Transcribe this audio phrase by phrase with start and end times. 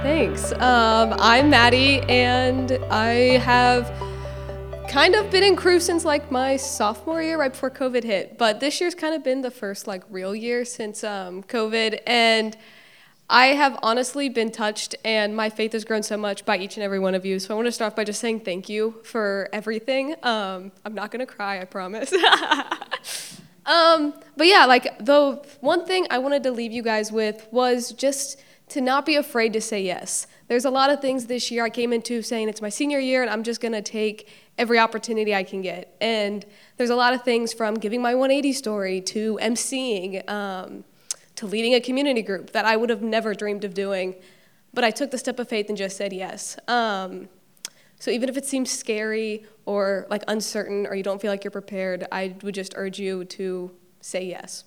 [0.00, 0.52] Thanks.
[0.52, 3.92] Um, I'm Maddie, and I have
[4.88, 8.38] kind of been in Cru since like my sophomore year, right before COVID hit.
[8.38, 12.56] But this year's kind of been the first like real year since um, COVID, and
[13.28, 16.82] I have honestly been touched, and my faith has grown so much by each and
[16.82, 17.38] every one of you.
[17.38, 20.14] So I want to start off by just saying thank you for everything.
[20.22, 22.12] Um, I'm not gonna cry, I promise.
[23.66, 27.92] um, but yeah, like the one thing I wanted to leave you guys with was
[27.92, 30.26] just to not be afraid to say yes.
[30.48, 33.22] There's a lot of things this year I came into saying it's my senior year
[33.22, 35.96] and I'm just going to take every opportunity I can get.
[36.00, 36.44] And
[36.76, 40.84] there's a lot of things from giving my 180 story to emceeing um,
[41.36, 44.14] to leading a community group that I would have never dreamed of doing.
[44.74, 46.58] But I took the step of faith and just said yes.
[46.68, 47.28] Um,
[47.98, 51.50] so even if it seems scary or like uncertain or you don't feel like you're
[51.50, 54.64] prepared, I would just urge you to say yes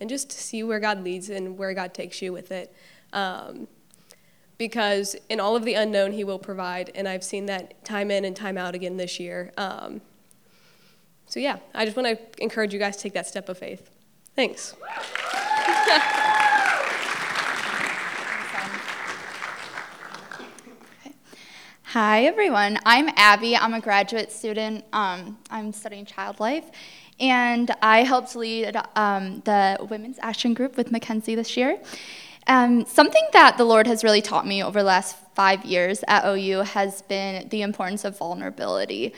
[0.00, 2.74] and just see where God leads and where God takes you with it.
[3.14, 3.68] Um,
[4.58, 8.24] because in all of the unknown, He will provide, and I've seen that time in
[8.24, 9.52] and time out again this year.
[9.56, 10.00] Um,
[11.26, 13.90] so, yeah, I just want to encourage you guys to take that step of faith.
[14.36, 14.74] Thanks.
[21.94, 22.78] Hi, everyone.
[22.84, 23.56] I'm Abby.
[23.56, 24.84] I'm a graduate student.
[24.92, 26.64] Um, I'm studying child life,
[27.20, 31.78] and I helped lead um, the Women's Action Group with Mackenzie this year.
[32.46, 36.26] Um, something that the Lord has really taught me over the last five years at
[36.26, 39.14] OU has been the importance of vulnerability.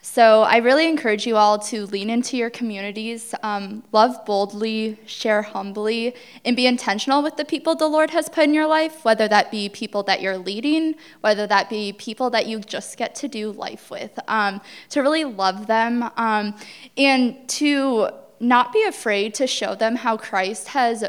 [0.00, 5.42] So I really encourage you all to lean into your communities, um, love boldly, share
[5.42, 9.26] humbly, and be intentional with the people the Lord has put in your life, whether
[9.26, 13.28] that be people that you're leading, whether that be people that you just get to
[13.28, 16.54] do life with, um, to really love them um,
[16.96, 18.08] and to
[18.38, 21.04] not be afraid to show them how Christ has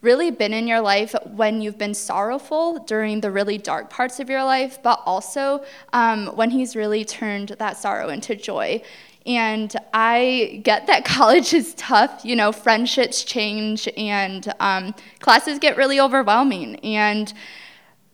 [0.00, 4.30] really been in your life when you've been sorrowful during the really dark parts of
[4.30, 8.82] your life, but also um, when He's really turned that sorrow into joy.
[9.26, 12.24] And I get that college is tough.
[12.24, 16.76] You know, friendships change and um, classes get really overwhelming.
[16.76, 17.32] And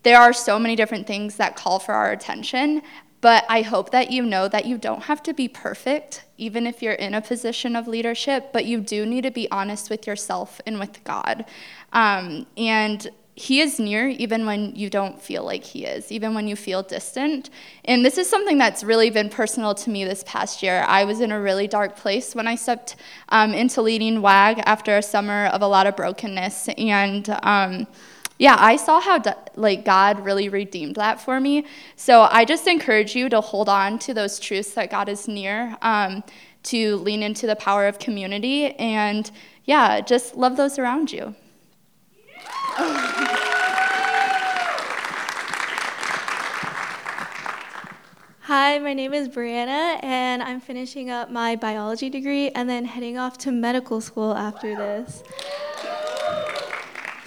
[0.04, 2.82] there are so many different things that call for our attention.
[3.24, 6.82] But I hope that you know that you don't have to be perfect, even if
[6.82, 10.60] you're in a position of leadership, but you do need to be honest with yourself
[10.66, 11.46] and with God.
[11.94, 16.46] Um, and he is near even when you don't feel like he is, even when
[16.46, 17.48] you feel distant.
[17.86, 20.84] And this is something that's really been personal to me this past year.
[20.86, 22.96] I was in a really dark place when I stepped
[23.30, 26.68] um, into leading WAG after a summer of a lot of brokenness.
[26.76, 27.86] And um,
[28.38, 29.22] yeah, I saw how
[29.54, 31.66] like God really redeemed that for me.
[31.96, 35.76] So I just encourage you to hold on to those truths that God is near,
[35.82, 36.24] um,
[36.64, 39.30] to lean into the power of community, and
[39.64, 41.34] yeah, just love those around you.
[48.46, 53.16] Hi, my name is Brianna, and I'm finishing up my biology degree and then heading
[53.16, 55.22] off to medical school after this.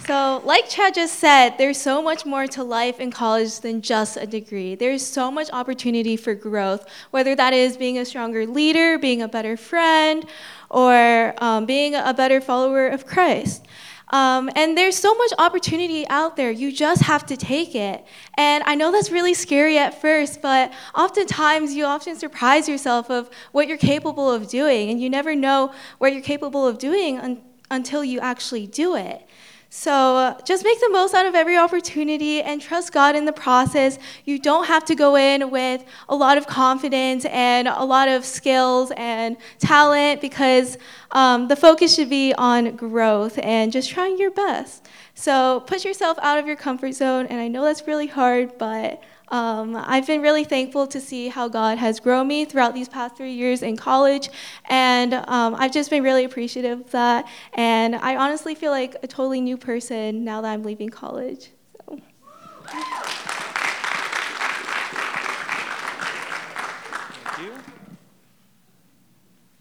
[0.08, 4.16] So, like Chad just said, there's so much more to life in college than just
[4.16, 4.74] a degree.
[4.74, 9.28] There's so much opportunity for growth, whether that is being a stronger leader, being a
[9.28, 10.24] better friend,
[10.70, 13.66] or um, being a better follower of Christ.
[14.08, 16.50] Um, and there's so much opportunity out there.
[16.50, 18.02] You just have to take it.
[18.38, 23.28] And I know that's really scary at first, but oftentimes you often surprise yourself of
[23.52, 27.42] what you're capable of doing, and you never know what you're capable of doing un-
[27.70, 29.28] until you actually do it.
[29.70, 33.34] So uh, just make the most out of every opportunity and trust God in the
[33.34, 33.98] process.
[34.24, 38.24] You don't have to go in with a lot of confidence and a lot of
[38.24, 40.78] skills and talent because
[41.10, 44.88] um, the focus should be on growth and just trying your best.
[45.14, 49.02] So push yourself out of your comfort zone, and I know that's really hard, but
[49.30, 53.16] um, I've been really thankful to see how God has grown me throughout these past
[53.16, 54.30] three years in college,
[54.66, 57.28] and um, I've just been really appreciative of that.
[57.52, 61.50] And I honestly feel like a totally new person now that I'm leaving college.
[61.86, 62.00] So.
[67.34, 67.52] Thank you.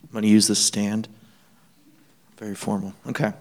[0.04, 1.10] I'm going to use this stand.
[2.38, 2.94] Very formal.
[3.10, 3.34] Okay.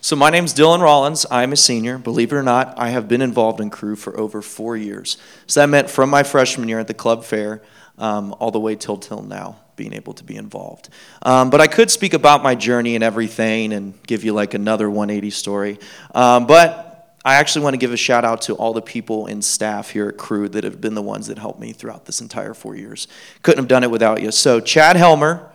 [0.00, 1.26] So my name's Dylan Rollins.
[1.28, 1.98] I'm a senior.
[1.98, 5.16] Believe it or not, I have been involved in Cru for over four years.
[5.48, 7.62] So that meant from my freshman year at the club fair
[7.98, 10.88] um, all the way till till now, being able to be involved.
[11.22, 14.88] Um, but I could speak about my journey and everything and give you like another
[14.88, 15.78] 180 story.
[16.14, 19.44] Um, but I actually want to give a shout out to all the people and
[19.44, 22.54] staff here at Cru that have been the ones that helped me throughout this entire
[22.54, 23.08] four years.
[23.42, 24.30] Couldn't have done it without you.
[24.30, 25.50] So Chad Helmer,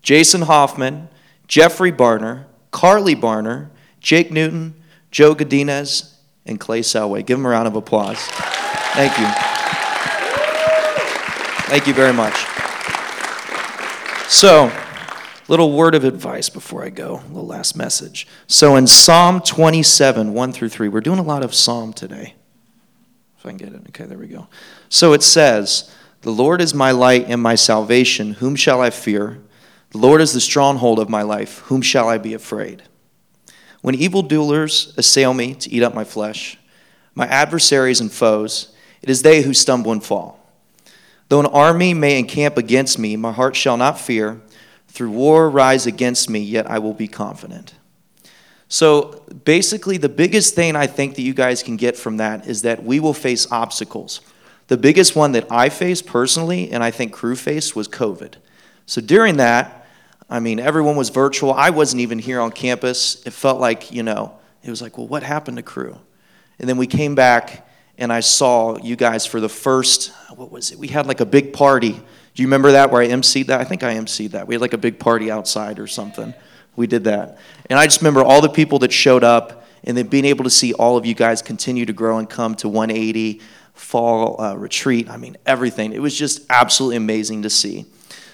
[0.00, 1.08] Jason Hoffman.
[1.52, 3.68] Jeffrey Barner, Carly Barner,
[4.00, 4.74] Jake Newton,
[5.10, 6.14] Joe Godinez,
[6.46, 7.26] and Clay Selway.
[7.26, 8.16] Give them a round of applause.
[8.94, 9.26] Thank you.
[11.68, 12.46] Thank you very much.
[14.30, 14.72] So,
[15.46, 18.26] little word of advice before I go, the last message.
[18.46, 22.32] So, in Psalm 27, 1 through 3, we're doing a lot of Psalm today.
[23.36, 23.82] If I can get it.
[23.88, 24.48] Okay, there we go.
[24.88, 28.32] So it says, The Lord is my light and my salvation.
[28.36, 29.42] Whom shall I fear?
[29.92, 31.58] The Lord is the stronghold of my life.
[31.66, 32.82] Whom shall I be afraid?
[33.82, 36.58] When evildoers assail me to eat up my flesh,
[37.14, 40.40] my adversaries and foes, it is they who stumble and fall.
[41.28, 44.40] Though an army may encamp against me, my heart shall not fear.
[44.88, 47.74] Through war rise against me, yet I will be confident.
[48.68, 52.62] So basically, the biggest thing I think that you guys can get from that is
[52.62, 54.22] that we will face obstacles.
[54.68, 58.36] The biggest one that I faced personally, and I think Cru faced, was COVID.
[58.86, 59.81] So during that,
[60.28, 61.52] I mean, everyone was virtual.
[61.52, 63.22] I wasn't even here on campus.
[63.26, 65.98] It felt like, you know, it was like, well, what happened to Cru?
[66.58, 70.70] And then we came back, and I saw you guys for the first, what was
[70.70, 70.78] it?
[70.78, 71.92] We had like a big party.
[71.92, 73.60] Do you remember that where I emceed that?
[73.60, 74.46] I think I emceed that.
[74.46, 76.32] We had like a big party outside or something.
[76.76, 77.38] We did that.
[77.68, 80.50] And I just remember all the people that showed up and then being able to
[80.50, 83.40] see all of you guys continue to grow and come to 180
[83.74, 85.10] fall uh, retreat.
[85.10, 85.92] I mean, everything.
[85.92, 87.86] It was just absolutely amazing to see.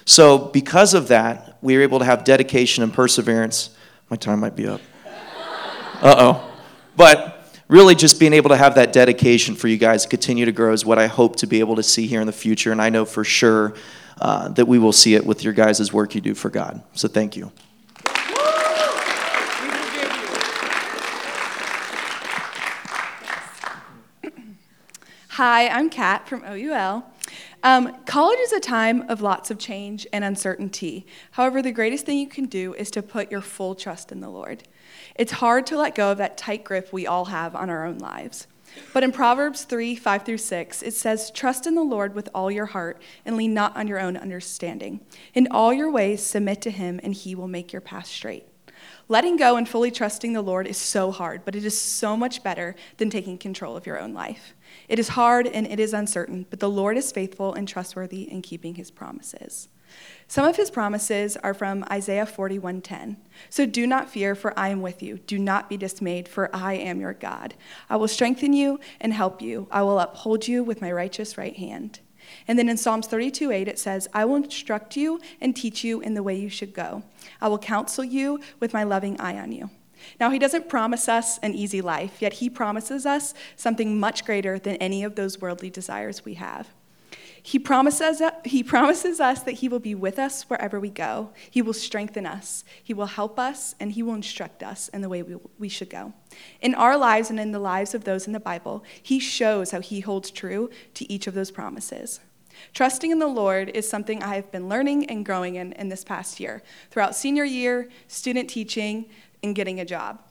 [0.09, 3.69] So, because of that, we were able to have dedication and perseverance.
[4.09, 4.81] My time might be up.
[6.01, 6.51] Uh oh.
[6.95, 10.51] But really, just being able to have that dedication for you guys to continue to
[10.51, 12.71] grow is what I hope to be able to see here in the future.
[12.71, 13.75] And I know for sure
[14.19, 16.81] uh, that we will see it with your guys' work you do for God.
[16.95, 17.51] So, thank you.
[25.27, 27.05] Hi, I'm Kat from OUL.
[27.61, 31.05] Um, college is a time of lots of change and uncertainty.
[31.31, 34.29] However, the greatest thing you can do is to put your full trust in the
[34.29, 34.63] Lord.
[35.15, 37.97] It's hard to let go of that tight grip we all have on our own
[37.97, 38.47] lives.
[38.93, 42.49] But in Proverbs 3 5 through 6, it says, Trust in the Lord with all
[42.49, 45.01] your heart and lean not on your own understanding.
[45.33, 48.45] In all your ways, submit to him, and he will make your path straight.
[49.07, 52.43] Letting go and fully trusting the Lord is so hard, but it is so much
[52.43, 54.53] better than taking control of your own life.
[54.89, 58.41] It is hard and it is uncertain, but the Lord is faithful and trustworthy in
[58.41, 59.69] keeping his promises.
[60.27, 63.17] Some of his promises are from Isaiah 41:10.
[63.49, 65.19] So do not fear, for I am with you.
[65.19, 67.53] Do not be dismayed, for I am your God.
[67.89, 69.67] I will strengthen you and help you.
[69.71, 71.99] I will uphold you with my righteous right hand.
[72.47, 76.13] And then in Psalms 32:8 it says, I will instruct you and teach you in
[76.13, 77.03] the way you should go.
[77.41, 79.69] I will counsel you with my loving eye on you.
[80.19, 84.59] Now, he doesn't promise us an easy life, yet he promises us something much greater
[84.59, 86.69] than any of those worldly desires we have.
[87.41, 91.31] He promises, he promises us that He will be with us wherever we go.
[91.49, 92.63] He will strengthen us.
[92.83, 95.89] He will help us, and He will instruct us in the way we, we should
[95.89, 96.13] go.
[96.61, 99.81] In our lives and in the lives of those in the Bible, He shows how
[99.81, 102.19] He holds true to each of those promises.
[102.73, 106.03] Trusting in the Lord is something I have been learning and growing in in this
[106.03, 106.61] past year,
[106.91, 109.09] throughout senior year, student teaching,
[109.43, 110.21] and getting a job.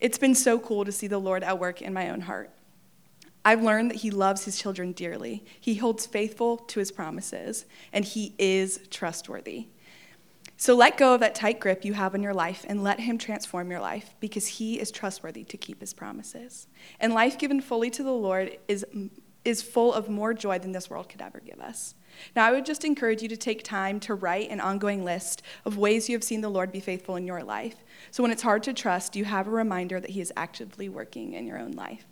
[0.00, 2.50] It's been so cool to see the Lord at work in my own heart.
[3.44, 5.44] I've learned that He loves His children dearly.
[5.60, 9.68] He holds faithful to His promises, and He is trustworthy.
[10.56, 13.16] So let go of that tight grip you have in your life and let Him
[13.16, 16.66] transform your life because He is trustworthy to keep His promises.
[16.98, 18.84] And life given fully to the Lord is,
[19.48, 21.94] is full of more joy than this world could ever give us.
[22.36, 25.78] Now, I would just encourage you to take time to write an ongoing list of
[25.78, 27.76] ways you have seen the Lord be faithful in your life.
[28.10, 31.32] So when it's hard to trust, you have a reminder that He is actively working
[31.32, 32.04] in your own life.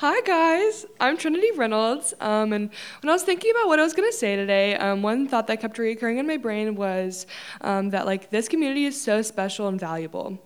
[0.00, 2.70] Hi guys, I'm Trinity Reynolds, um, and
[3.02, 5.60] when I was thinking about what I was gonna say today, um, one thought that
[5.60, 7.26] kept recurring in my brain was
[7.60, 10.42] um, that like this community is so special and valuable.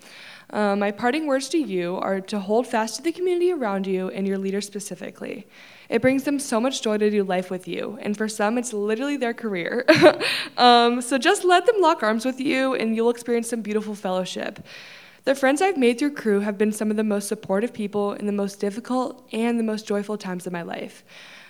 [0.51, 4.09] Um, my parting words to you are to hold fast to the community around you
[4.09, 5.47] and your leader specifically.
[5.89, 8.73] It brings them so much joy to do life with you, and for some, it's
[8.73, 9.87] literally their career.
[10.57, 14.65] Um, so just let them lock arms with you, and you'll experience some beautiful fellowship.
[15.25, 18.27] The friends I've made through Cru have been some of the most supportive people in
[18.27, 21.03] the most difficult and the most joyful times of my life.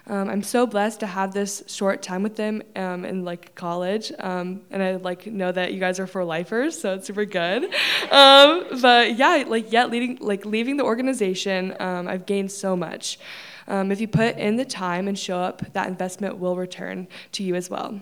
[0.07, 4.13] Um, I'm so blessed to have this short time with them um, in like college,
[4.21, 7.65] um, and I like know that you guys are for lifers, so it's super good.
[8.13, 13.19] Um, but yeah, like yet leading like leaving the organization, um, I've gained so much.
[13.67, 17.43] Um, if you put in the time and show up, that investment will return to
[17.43, 18.01] you as well.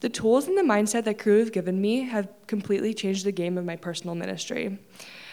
[0.00, 3.58] The tools and the mindset that Cru have given me have completely changed the game
[3.58, 4.78] of my personal ministry.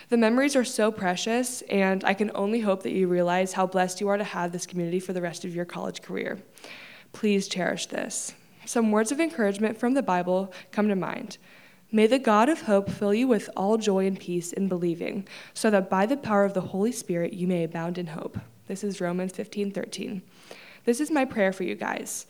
[0.10, 4.01] The memories are so precious, and I can only hope that you realize how blessed
[4.01, 6.39] you are to have this community for the rest of your college career.
[7.12, 8.34] Please cherish this.
[8.65, 11.38] Some words of encouragement from the Bible come to mind.
[11.91, 15.69] May the God of hope fill you with all joy and peace in believing, so
[15.69, 18.39] that by the power of the Holy Spirit you may abound in hope.
[18.67, 20.24] This is Romans 15:13.
[20.86, 22.25] This is my prayer for you guys.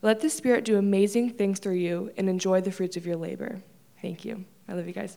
[0.00, 3.60] Let the Spirit do amazing things through you and enjoy the fruits of your labor.
[4.00, 4.44] Thank you.
[4.68, 5.16] I love you guys.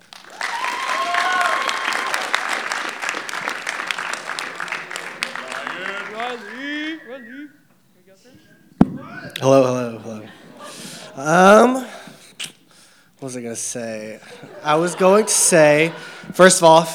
[9.40, 10.28] Hello, hello, hello.
[11.16, 11.88] Um, what
[13.22, 14.20] was I gonna say?
[14.64, 15.94] I was going to say,
[16.34, 16.88] first of all,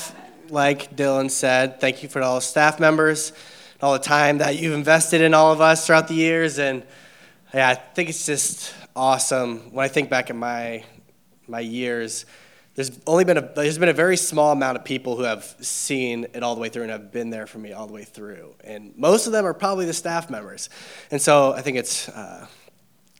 [0.49, 3.33] like Dylan said, thank you for all the staff members,
[3.81, 6.83] all the time that you've invested in all of us throughout the years, and
[7.55, 9.73] yeah, I think it's just awesome.
[9.73, 10.85] When I think back at my
[11.47, 12.27] my years,
[12.75, 16.27] there's only been a there's been a very small amount of people who have seen
[16.35, 18.55] it all the way through and have been there for me all the way through,
[18.65, 20.69] and most of them are probably the staff members,
[21.11, 22.47] and so I think it's uh,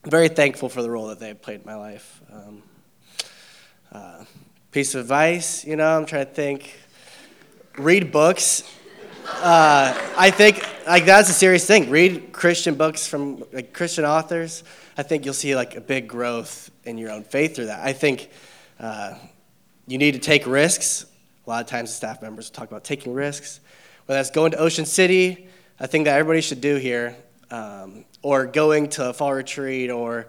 [0.05, 2.21] very thankful for the role that they've played in my life.
[2.31, 2.63] Um,
[3.91, 4.25] uh,
[4.71, 6.77] piece of advice, you know, I'm trying to think.
[7.77, 8.63] Read books.
[9.29, 11.89] Uh, I think like that's a serious thing.
[11.89, 14.63] Read Christian books from like Christian authors.
[14.97, 17.85] I think you'll see like a big growth in your own faith through that.
[17.85, 18.31] I think
[18.79, 19.15] uh,
[19.85, 21.05] you need to take risks.
[21.45, 23.59] A lot of times, the staff members talk about taking risks.
[24.05, 27.13] Whether that's going to Ocean City, a thing that everybody should do here,
[27.51, 30.27] um, or going to a fall retreat, or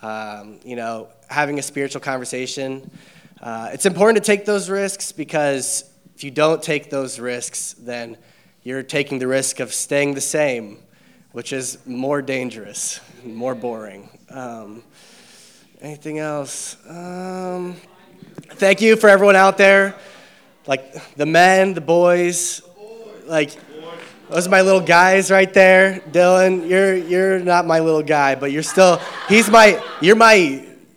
[0.00, 2.90] um, you know, having a spiritual conversation.
[3.42, 5.84] Uh, it's important to take those risks because
[6.16, 8.16] if you don't take those risks, then
[8.68, 10.76] you're taking the risk of staying the same,
[11.32, 14.10] which is more dangerous, more boring.
[14.28, 14.82] Um,
[15.80, 16.76] anything else?
[16.86, 17.76] Um,
[18.50, 19.94] thank you for everyone out there,
[20.66, 22.60] like the men, the boys,
[23.24, 23.56] like
[24.28, 26.02] those are my little guys right there.
[26.10, 30.34] Dylan, you're you're not my little guy, but you're still he's my you're my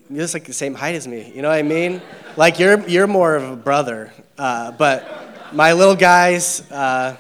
[0.10, 1.32] you're just like the same height as me.
[1.34, 2.02] You know what I mean?
[2.36, 7.16] Like you're you're more of a brother, uh, but my little guys, uh,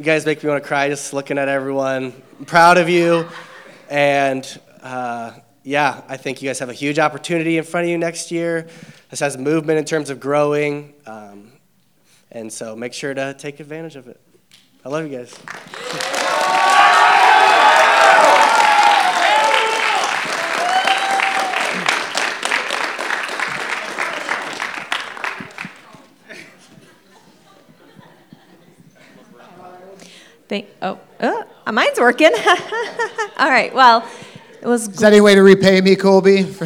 [0.00, 2.14] you guys make me want to cry just looking at everyone.
[2.38, 3.28] I'm proud of you,
[3.90, 7.98] and uh, yeah, I think you guys have a huge opportunity in front of you
[7.98, 8.66] next year.
[9.10, 11.52] This has movement in terms of growing, um,
[12.32, 14.18] and so make sure to take advantage of it.
[14.86, 16.09] I love you guys.
[30.50, 32.32] Thank, oh, uh, mine's working.
[33.38, 34.04] All right, well,
[34.60, 34.88] it was.
[34.88, 36.42] Is that any way to repay me, Colby?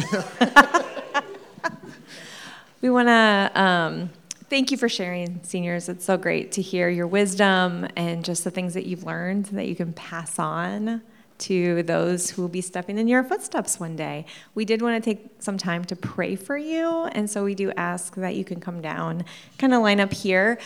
[2.81, 4.09] We want to um,
[4.47, 5.89] thank you for sharing, seniors.
[5.89, 9.67] It's so great to hear your wisdom and just the things that you've learned that
[9.67, 11.01] you can pass on
[11.39, 14.27] to those who will be stepping in your footsteps one day.
[14.53, 17.71] We did want to take some time to pray for you, and so we do
[17.71, 19.25] ask that you can come down,
[19.57, 20.59] kind of line up here.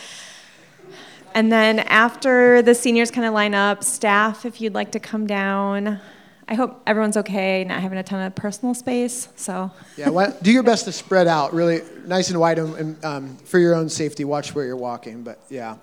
[1.34, 5.26] And then after the seniors kind of line up, staff, if you'd like to come
[5.26, 6.00] down.
[6.48, 9.28] I hope everyone's okay, not having a ton of personal space.
[9.36, 13.36] So yeah, why, do your best to spread out, really nice and wide, and, um,
[13.44, 15.22] for your own safety, watch where you're walking.
[15.22, 15.76] But yeah,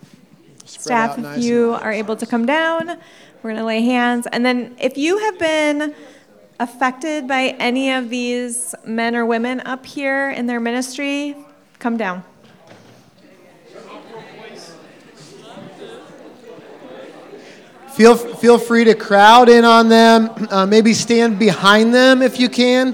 [0.66, 1.84] spread staff, out if nice you and wide.
[1.84, 2.88] are able to come down,
[3.42, 4.28] we're going to lay hands.
[4.30, 5.96] And then if you have been
[6.60, 11.38] affected by any of these men or women up here in their ministry,
[11.80, 12.26] come down.
[17.98, 22.48] Feel, feel free to crowd in on them, uh, maybe stand behind them if you
[22.48, 22.94] can.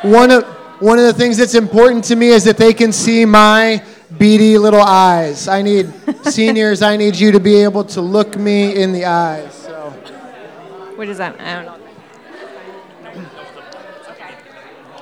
[0.00, 0.44] One of,
[0.80, 3.84] one of the things that's important to me is that they can see my
[4.16, 5.48] beady little eyes.
[5.48, 9.52] I need, seniors, I need you to be able to look me in the eyes.
[9.52, 9.90] So.
[10.96, 11.38] What is that?
[11.38, 11.74] I don't know.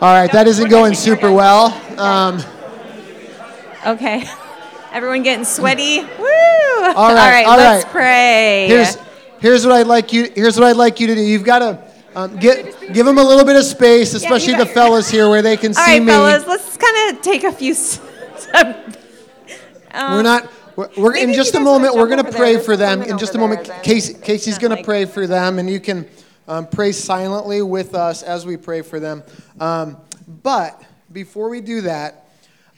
[0.00, 1.73] All right, that isn't going super well.
[2.00, 2.43] Um,
[3.87, 4.25] Okay.
[4.93, 6.00] Everyone getting sweaty?
[6.19, 6.26] Woo!
[6.97, 7.93] All right, all let's right.
[7.93, 8.67] pray.
[8.67, 8.97] Here's,
[9.47, 10.31] here's what I'd like you.
[10.35, 11.21] Here's what I'd like you to do.
[11.21, 11.79] You've got to
[12.17, 15.57] um, get give them a little bit of space, especially the fellas here, where they
[15.57, 16.09] can All see right, me.
[16.09, 18.49] fellas, let's kind of take a few steps.
[19.95, 20.50] we're not.
[20.75, 21.95] We're, we're in just a moment.
[21.95, 22.62] We're going to pray there.
[22.62, 23.67] for them in just a moment.
[23.67, 26.09] there Casey, Casey's going to pray for them, and you can
[26.49, 29.23] um, pray silently with us as we pray for them.
[29.61, 29.97] Um,
[30.43, 32.25] but before we do that.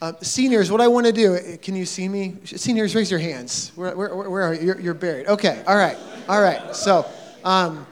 [0.01, 2.37] Uh, seniors, what I want to do, can you see me?
[2.45, 3.73] Seniors, raise your hands.
[3.75, 4.67] Where, where, where where are you?
[4.67, 5.27] You're, you're buried.
[5.27, 5.99] Okay, all right,
[6.29, 6.77] all right.
[6.77, 7.07] So,
[7.43, 7.87] um,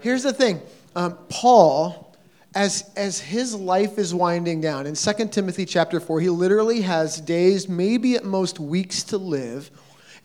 [0.00, 0.60] here's the thing
[0.96, 2.16] um, paul
[2.54, 7.20] as, as his life is winding down in 2 timothy chapter 4 he literally has
[7.20, 9.70] days maybe at most weeks to live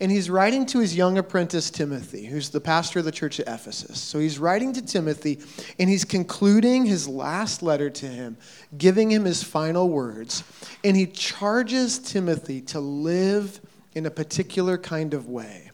[0.02, 3.46] And he's writing to his young apprentice, Timothy, who's the pastor of the church at
[3.46, 4.00] Ephesus.
[4.00, 5.40] So he's writing to Timothy,
[5.78, 8.38] and he's concluding his last letter to him,
[8.78, 10.42] giving him his final words.
[10.84, 13.60] And he charges Timothy to live
[13.94, 15.69] in a particular kind of way.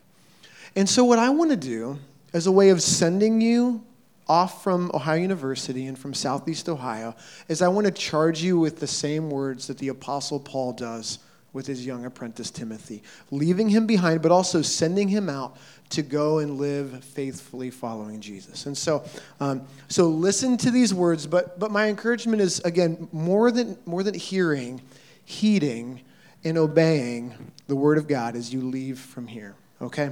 [0.77, 1.99] And so, what I want to do
[2.35, 3.83] as a way of sending you
[4.29, 7.17] off from Ohio University and from Southeast Ohio
[7.49, 11.19] is I want to charge you with the same words that the Apostle Paul does
[11.55, 15.57] with his young apprentice Timothy, leaving him behind, but also sending him out
[15.89, 18.67] to go and live faithfully following Jesus.
[18.67, 19.03] And so,
[19.41, 21.27] um, so listen to these words.
[21.27, 24.83] But but my encouragement is again more than more than hearing,
[25.25, 26.03] heeding,
[26.45, 27.33] and obeying
[27.67, 29.55] the word of God as you leave from here.
[29.81, 30.11] Okay.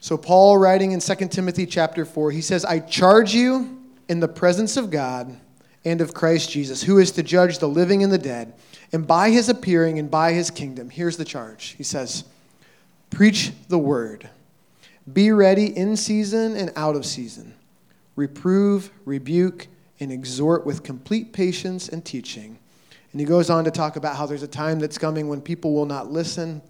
[0.00, 3.78] So Paul writing in 2 Timothy chapter 4, he says, "I charge you
[4.08, 5.36] in the presence of God
[5.84, 8.54] and of Christ Jesus, who is to judge the living and the dead."
[8.92, 11.74] And by his appearing and by his kingdom, here's the charge.
[11.78, 12.24] He says,
[13.10, 14.28] Preach the word.
[15.12, 17.54] Be ready in season and out of season.
[18.16, 22.58] Reprove, rebuke, and exhort with complete patience and teaching.
[23.12, 25.74] And he goes on to talk about how there's a time that's coming when people
[25.74, 26.62] will not listen,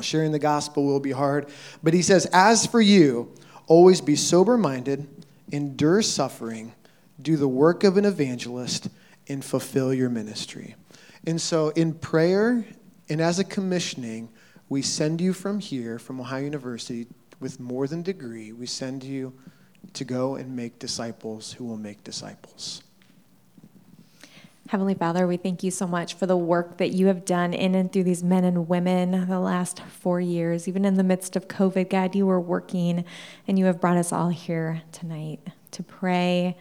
[0.00, 1.48] sharing the gospel will be hard.
[1.82, 3.32] But he says, As for you,
[3.66, 5.06] always be sober minded,
[5.52, 6.74] endure suffering,
[7.20, 8.88] do the work of an evangelist,
[9.28, 10.74] and fulfill your ministry.
[11.26, 12.66] And so, in prayer
[13.08, 14.28] and as a commissioning,
[14.68, 17.06] we send you from here, from Ohio University,
[17.40, 18.52] with more than degree.
[18.52, 19.32] We send you
[19.92, 22.83] to go and make disciples who will make disciples.
[24.70, 27.74] Heavenly Father, we thank you so much for the work that you have done in
[27.74, 30.66] and through these men and women the last four years.
[30.66, 33.04] Even in the midst of COVID, God, you were working
[33.46, 35.40] and you have brought us all here tonight
[35.72, 36.56] to pray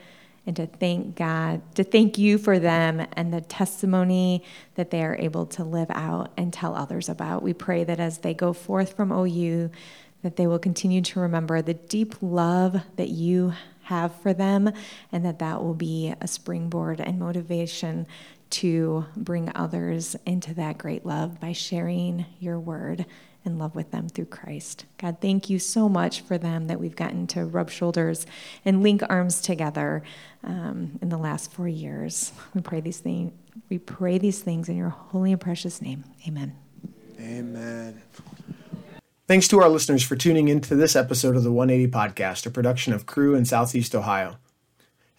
[0.45, 4.43] and to thank God, to thank you for them and the testimony
[4.75, 7.41] that they are able to live out and tell others about.
[7.41, 9.71] We pray that as they go forth from OU,
[10.23, 14.71] that they will continue to remember the deep love that you have for them
[15.11, 18.07] and that that will be a springboard and motivation
[18.49, 23.05] to bring others into that great love by sharing your word
[23.45, 24.85] in love with them through Christ.
[24.97, 28.25] God, thank you so much for them that we've gotten to rub shoulders
[28.63, 30.03] and link arms together
[30.43, 32.31] um, in the last four years.
[32.53, 33.33] We pray these things.
[33.69, 36.03] We pray these things in your holy and precious name.
[36.27, 36.55] Amen.
[37.19, 38.01] Amen.
[39.25, 42.49] Thanks to our listeners for tuning in to this episode of the 180 Podcast, a
[42.49, 44.35] production of Cru in Southeast Ohio.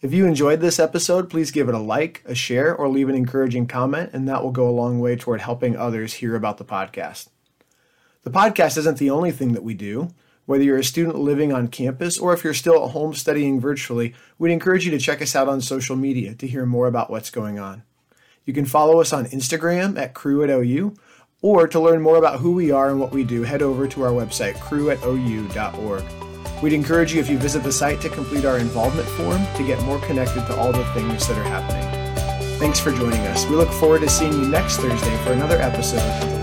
[0.02, 3.14] If you enjoyed this episode, please give it a like, a share, or leave an
[3.14, 6.66] encouraging comment, and that will go a long way toward helping others hear about the
[6.66, 7.28] podcast.
[8.24, 10.10] The podcast isn't the only thing that we do.
[10.44, 14.14] Whether you're a student living on campus or if you're still at home studying virtually,
[14.38, 17.30] we'd encourage you to check us out on social media to hear more about what's
[17.30, 17.84] going on.
[18.44, 20.94] You can follow us on Instagram at Cru at OU,
[21.44, 24.02] or to learn more about who we are and what we do, head over to
[24.02, 26.02] our website, cruatou.org.
[26.62, 29.78] We'd encourage you if you visit the site to complete our involvement form to get
[29.82, 31.84] more connected to all the things that are happening.
[32.58, 33.44] Thanks for joining us.
[33.44, 36.33] We look forward to seeing you next Thursday for another episode